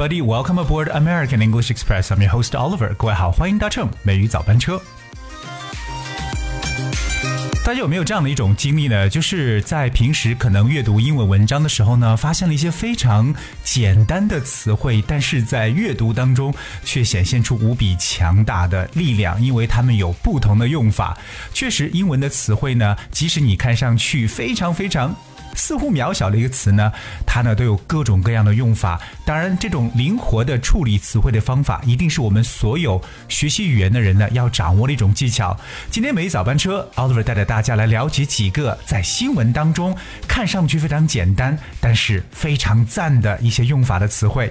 [0.00, 0.22] morning and hello everybody.
[0.22, 2.10] Welcome aboard American English Express.
[2.10, 2.94] I'm your host Oliver.
[2.94, 4.80] 各位好，欢迎搭乘美语早班车。
[7.62, 9.08] 大家有没有这样的一种经历呢？
[9.08, 16.52] 就是在平时可能阅读英文文章的时候呢，发现了一些非常简单的词汇，但是在阅读当中
[16.84, 21.16] 却显现出无比强大的力量，因为它们有不同的用法。
[21.52, 25.14] 确实，英文的词汇呢，即使你看上去非常非常。
[25.60, 26.90] 似乎渺小的一个词呢，
[27.26, 28.98] 它呢都有各种各样的用法。
[29.26, 35.54] 当然，这种灵活的处理词汇的方法，一定是我们所有学习语言的人呢要掌握的一种技巧。
[35.90, 39.94] 今天每一早班车，Oliver 带着大家来了解几个在新闻当中
[40.26, 44.50] 看上去非常简单，但是非常赞的一些用法的词汇。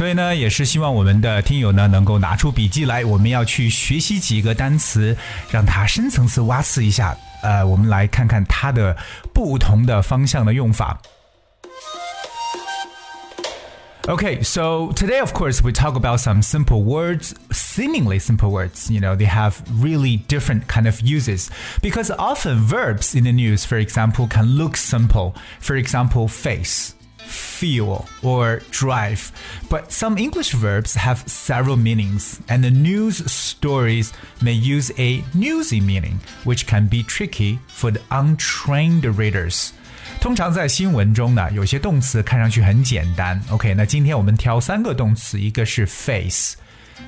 [0.00, 5.16] 所以呢，也是希望我们的听友呢能够拿出笔记来，我们要去学习几个单词，
[5.50, 7.16] 让它深层次挖刺一下。
[7.42, 8.96] 呃，我们来看看它的
[9.32, 10.98] 不同的方向的用法。
[14.08, 18.88] Okay, so today, of course, we talk about some simple words, seemingly simple words.
[18.88, 21.48] You know, they have really different kind of uses
[21.82, 25.34] because often verbs in the news, for example, can look simple.
[25.58, 26.94] For example, face
[27.30, 29.30] feel, or drive.
[29.68, 35.80] But some English verbs have several meanings, and the news stories may use a newsy
[35.80, 39.70] meaning, which can be tricky for the untrained readers.
[40.20, 43.40] 通常在新闻中呢，有些动词看上去很简单。
[43.50, 46.56] OK，那今天我们挑三个动词，一个是 face。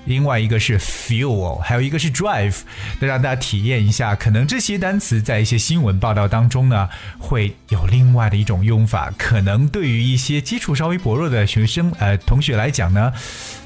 [0.05, 2.57] 另外一个是 fuel，还有一个是 drive，
[2.99, 13.13] 那让大家体验一下，可能这些单词在一些新闻报道当中呢，会有另外的一种用法，可能对于一些基础稍微薄弱的学生呃同学来讲呢，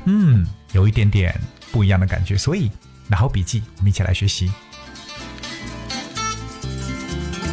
[0.05, 1.33] 嗯，有一点点
[1.71, 2.69] 不一样的感觉，所以
[3.07, 4.51] 拿好笔记，我们一起来学习。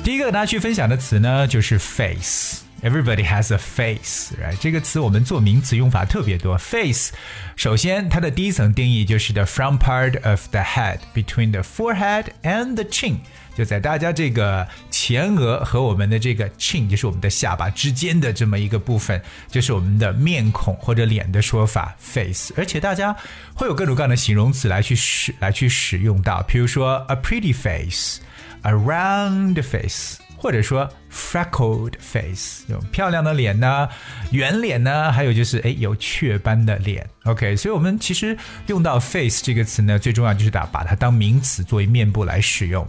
[0.02, 2.63] 第一个跟大家去分享的词呢，就是 face。
[2.84, 4.58] Everybody has a face，right？
[4.60, 6.58] 这个词我们做名词用法特别多。
[6.58, 7.14] Face，
[7.56, 13.16] 首先它的第一层定义就是 the front part of the head between the forehead and the chin，
[13.56, 19.18] 就在大家这个前额和我们的这个 chin，就是我们的下巴之间的这么一个部分，
[19.50, 22.52] 就是我们的面孔或者脸的说法 face。
[22.54, 23.16] 而且大家
[23.54, 30.18] 会有各种各样的形容词来去使来去使用到，比如说 a pretty face，a round face。
[30.44, 33.88] 或者说 freckled face，有漂亮的脸呢，
[34.30, 37.08] 圆脸呢，还有就是哎有雀斑的脸。
[37.22, 42.86] OK，所以我们其实用到 face 这个词呢，最重要就是打把它当名词作为面部来使用。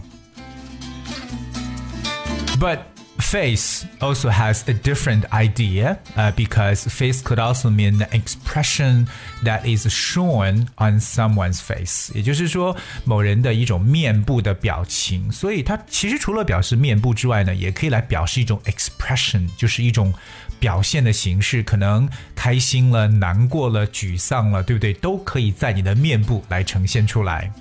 [2.60, 2.80] But
[3.25, 9.07] face also has a different idea uh, because face could also mean the expression
[9.43, 12.75] that is shown on someone's face，也就是说
[13.05, 15.31] 某人的一种面部的表情。
[15.31, 20.13] 所以它其实除了表示面部之外呢，也可以来表示一种 expression，就是一种
[20.59, 21.61] 表现的形式。
[21.63, 24.93] 可能开心了、难过了、沮丧了，对不对？
[24.93, 27.51] 都可以在你的面部来呈现出来。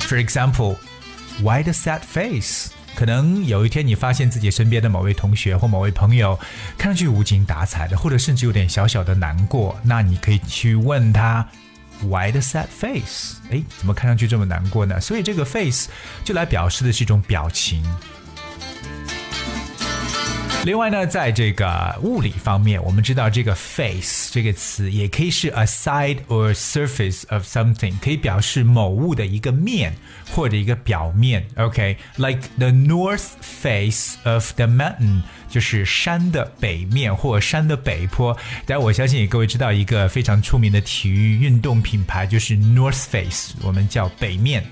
[0.00, 0.76] For example,
[1.40, 2.70] why the sad face?
[2.95, 6.39] 可能有一天你发现自己身边的某位同学或某位朋友
[6.77, 11.45] 看上去无精打采的，或者甚至有点小小的难过，那你可以去问他
[12.01, 13.35] Why the sad face？
[13.51, 14.99] 哎，怎么看上去这么难过呢？
[14.99, 15.89] 所以这个 face
[16.23, 17.83] 就来表示的是一种表情。
[20.65, 29.93] 另外呢，在这个物理方面，我们知道这个 face 这个词也可以是 a side or surface of something，可以表示某物的一个面
[30.31, 31.45] 或者一个表面。
[31.57, 35.21] OK，like the north face of the mountain，
[35.51, 38.35] 就是山的北面或山的北坡。
[38.65, 44.65] 但我相信各位知道一个非常出名的体育运动品牌，就是 North Face，我们叫北面。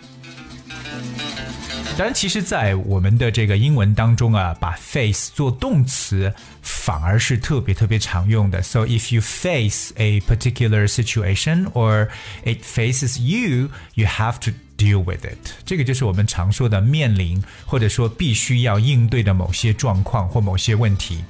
[1.97, 6.33] 当然，其实，在我们的这个英文当中啊，把 face 做动词
[6.63, 8.63] 反而是特别特别常用的。
[8.63, 12.09] So if you face a particular situation or
[12.45, 15.39] it faces you, you have to deal with it。
[15.67, 21.25] 这个就是我们常说的面临或者说必须要应对的某些状况或某些问题。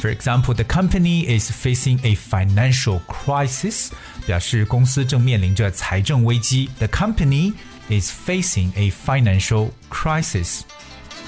[0.00, 3.90] For example, the company is facing a financial crisis，
[4.26, 6.68] 表示公司正面临着财政危机。
[6.78, 7.52] The company
[7.88, 10.60] is facing a financial crisis，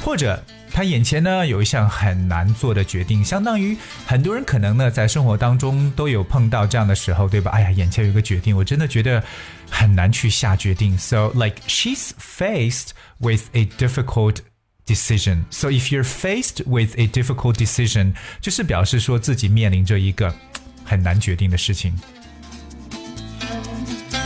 [0.04, 3.76] 或者他眼前呢有一项很难做的决定，相当于
[4.06, 7.50] 很多人可能呢在生活当中都有碰到这样的时候，对吧？
[7.50, 9.22] 哎呀，眼前有一个决定，我真的觉得
[9.70, 10.96] 很难去下决定。
[10.96, 14.36] So like she's faced with a difficult
[14.86, 15.44] decision.
[15.50, 20.34] So if you're faced with a difficult decision，就是表示说自己面临着一个
[20.84, 21.92] 很难决定的事情。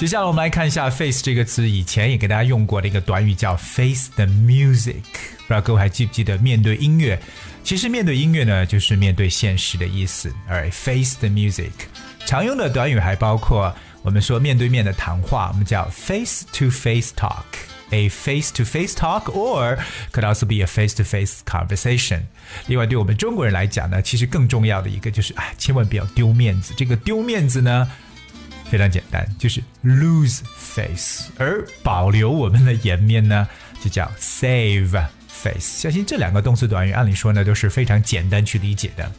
[0.02, 7.22] 接下来我们来看一下 face 这个词，以前也给大家用过的一个短语叫 face the music，不知道各位还记不记得面对音乐？
[7.64, 10.34] 其实面对音乐呢，就是面对现实的意思。
[10.48, 11.70] 而 face the music
[12.26, 13.72] 常用的短语还包括
[14.02, 19.78] 我们说面对面的谈话，我们叫 face to face talk，a face to face talk or
[20.12, 22.22] could also be a face to face conversation。
[22.66, 26.74] 另外，对我们中国人来讲呢，其实更重要的一个就是啊，千万不要丢面子。
[26.76, 27.88] 这个丢面子呢？
[28.72, 33.46] 非常简单，就是 lose face，而保留我们的颜面呢，
[33.84, 35.82] 就叫 save face。
[35.82, 39.12] 相信这两个动词短语，按理说呢都是非常简单去理解的。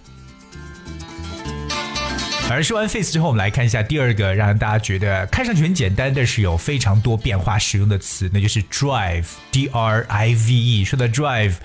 [2.49, 10.83] 而说完 face 之后，我们来看一下第二个让大家觉得看上去很简单，但是有非常多变化使用的词，那就是 drive，d r i v e。
[10.83, 11.57] 说到 drive。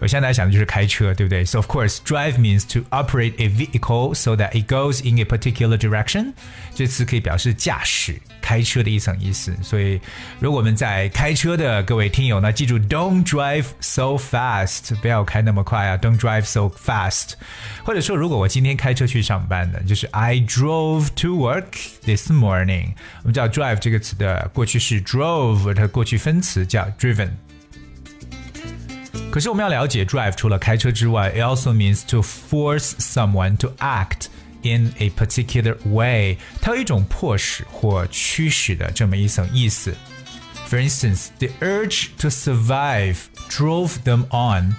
[0.00, 1.42] 我现在想的就是开车，对不对？
[1.42, 5.78] So of course, drive means to operate a vehicle so that it goes in a particular
[5.78, 6.34] direction。
[6.74, 9.56] 这词可以表示驾驶、开车的一层意思。
[9.62, 9.98] 所以，
[10.38, 15.96] 如果我们在开车的各位听友呢，记住，Don't drive so fast，不要开那么快啊！
[15.96, 17.30] Don't drive so fast。
[17.82, 21.72] 或者说，如果我今天开车去上班的，就是 I drove to work
[22.04, 22.92] this morning。
[23.22, 27.30] 我们知道 drive 这个词的过去式 drove，它过去分词叫 driven。
[29.30, 34.26] 可是我们要了解，drive 除了开车之外，it also means to force someone to act
[34.62, 36.38] in a particular way。
[36.60, 39.94] 它有一种迫使或驱使的这么一层意思。
[40.68, 43.16] For instance, the urge to survive
[43.48, 44.74] drove them on.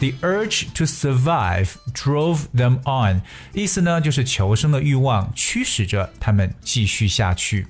[0.00, 3.22] The urge to survive drove them on.
[3.52, 7.66] 意思呢，就是求生的欲望驱使着他们继续下去。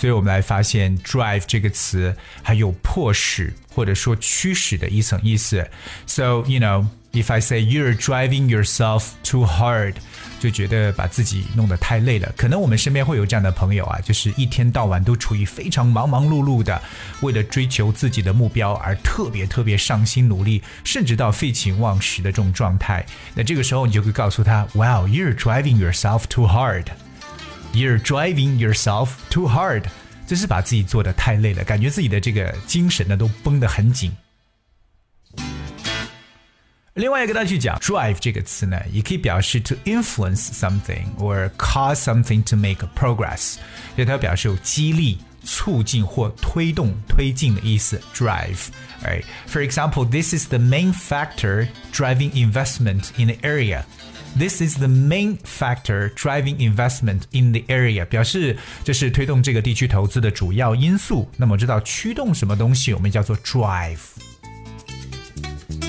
[0.00, 5.68] 所以我们来发现 drive 这个词还有迫使或者说驱使的一层意思。
[6.06, 9.96] So you know, if I say you're driving yourself too hard，
[10.40, 12.32] 就觉得把自己弄得太累了。
[12.34, 16.80] 可能我们身边会有这样的朋友啊，就是一天到晚都处于非常忙忙碌碌的，
[17.20, 23.04] 为了追求自己的目标而特别特别上心努力，甚至到废寝忘食的这种状态。
[23.34, 26.86] 那这个时候你就会告诉他，Wow, you're driving yourself too hard。
[27.73, 29.83] You're driving yourself too hard，
[30.25, 34.11] 就是把自己做的太累了，感觉自己的这个精神呢都绷得很紧。
[36.93, 43.55] 另外一个大家去讲 drive 这个词呢，也可以表示 to influence something or cause something to make progress，
[43.95, 48.01] 所以它表示有激励、促进或推动、推进的意思。
[48.13, 49.25] drive。Right.
[49.47, 53.83] For example, this is the main factor driving investment in the area.
[54.38, 61.28] This is the main factor driving investment in the area，表示这是推动这个地区投资的主要因素。
[61.36, 63.98] 那么知道驱动什么东西，我们叫做 drive。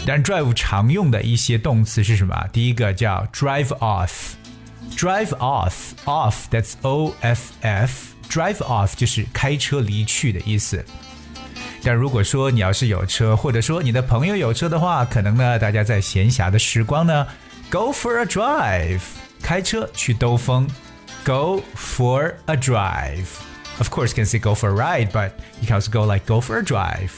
[0.06, 2.36] 但 drive 常用的一些动词是什么？
[2.52, 10.84] 第一个叫 drive off，drive off，off that's O F F，drive off 就是开车离去的意思。
[11.84, 17.28] 但如果说你要是有车，或者说你的朋友有车的话，可能呢，大家在闲暇的时光呢。
[17.71, 19.01] Go for a drive，
[19.43, 20.69] 开车去兜风。
[21.25, 23.27] Go for a drive.
[23.79, 26.25] Of course, you can say go for a ride, but you can also go like
[26.25, 27.11] go for a drive.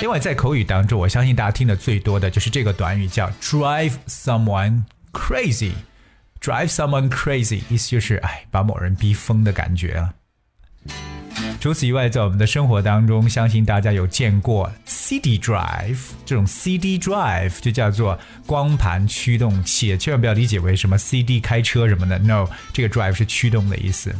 [0.00, 10.14] 另外，在口语当中，我相信大家听的最多的就是这个短语，叫 drive someone crazy。drive someone crazy，意思就是哎，把某人逼疯的感觉了。
[11.59, 24.15] 除此以外，在我们的生活当中，相信大家有见过 CD drive 这种 CD drive 就叫做光盘驱动器，千万不要理解为什么 CD 开车什么的，no，这个 drive 是驱动的意思。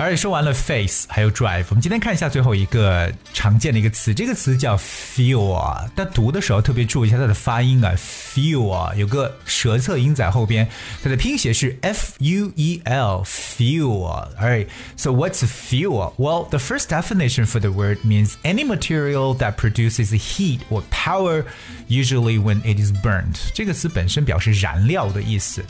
[0.00, 5.90] 而且说完了 face，还有 drive，我们今天看一下最后一个常见的一个词，这个词叫 feel 啊。
[5.96, 10.68] 但读的时候特别注意一下它的发音啊，feel 啊，有个舌侧音在后边，
[11.02, 16.12] 它的拼写是 f u e l feel。Alright, so what's fuel?
[16.18, 21.44] Well, the first definition for the word means any material that produces heat or power,
[21.88, 23.38] usually when it is burned。
[23.54, 25.64] 这个词本身表示燃料的意思。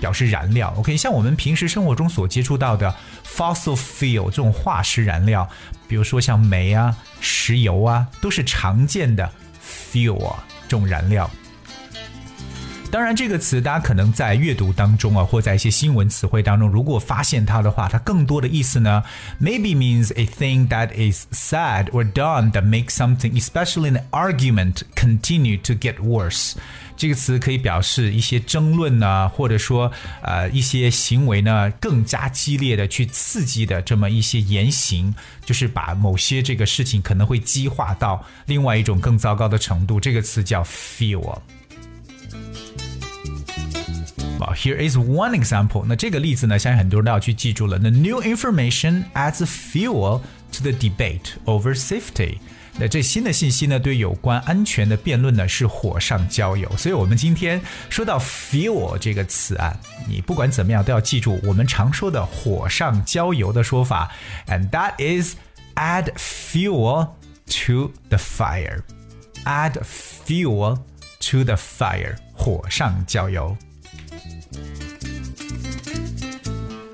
[0.00, 2.94] 表示燃料，OK，像我们平时生活中所接触到的
[3.26, 5.48] fossil fuel 这种化石燃料，
[5.86, 9.30] 比如说像煤啊、石油啊，都是常见的
[9.62, 10.34] fuel
[10.68, 11.30] 这种燃料。
[12.90, 19.02] 当然，这个词大家可能在阅读当中啊，或在一些新闻词汇当中，如果发现它的话，它更多的意思呢
[19.38, 25.60] ，maybe means a thing that is said or done that makes something, especially an argument, continue
[25.60, 26.54] to get worse。
[26.96, 29.92] 这个词可以表示一些争论呢，或者说
[30.22, 35.14] 呃一些行为呢更加激烈的去刺激的这么一些言行，
[35.44, 40.00] 就是把某些这个事情可能会激化到另外一种更糟糕的程度。
[40.00, 41.38] 这个词叫 fuel。
[44.37, 44.53] fuel.
[44.55, 45.85] Here is one example.
[45.87, 47.79] 那这个例子呢，相信很多人都要去记住了。
[47.79, 52.37] The new information adds fuel to the debate over safety.
[52.75, 56.67] 那这新的信息呢，对有关安全的辩论呢是火上浇油。
[56.75, 59.77] 所以，我们今天说到 fuel 这个词啊，
[60.07, 64.11] 你不管怎么样都要记住我们常说的火上浇油的说法，
[64.47, 65.35] and that is
[65.75, 67.09] add fuel
[67.45, 68.81] to the fire.
[69.45, 70.77] Add fuel
[71.19, 72.15] to the fire.
[72.33, 73.55] 火上浇油。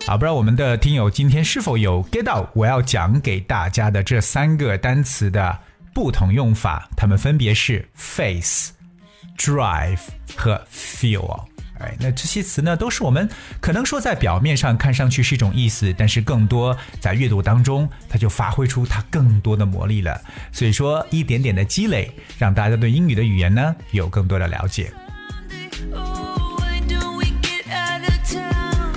[0.06, 5.58] 啊，不知道我们的听友今天是否有 get 到我要讲给大家的这三个单词的。
[5.94, 8.72] 不同用法，它们分别是 face、
[9.38, 10.00] drive
[10.34, 11.44] 和 fuel。
[11.78, 13.30] 哎，那这些词呢，都是我们
[13.60, 20.20] 可能说在表面上看上去是一种意思，但是更多在阅读当中，它就发挥出它更多的魔力了。
[20.50, 24.92] 所以说，一点点的积累，让大家对英语的语言呢有更多的了解。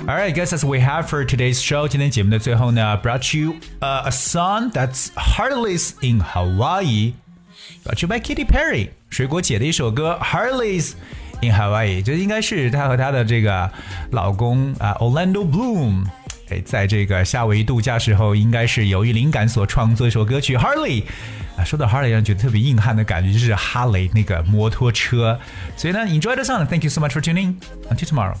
[0.07, 7.13] Alright, guys, as we have for today's show，今天节目的最后呢，brought you、uh, a song that's Harley's in Hawaii,
[7.85, 10.93] brought you by Katy Perry，水果姐的一首歌 Harley's
[11.41, 13.71] in Hawaii，这应该是她和她的这个
[14.11, 16.03] 老公啊、uh, Orlando Bloom。
[16.49, 21.03] 哎，在这个夏威夷度假时候，应该是有一灵感所创作一首歌曲《Harley》
[21.55, 21.63] 啊。
[21.63, 25.39] 说到 Harley，让人觉得特别硬汉的感觉，就是哈雷那个摩托车。
[25.77, 26.65] 所以呢，enjoy the song.
[26.65, 27.55] Thank you so much for tuning.
[27.89, 28.35] Until tomorrow.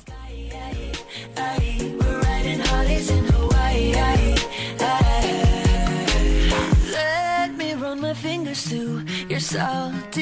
[9.50, 10.17] Salty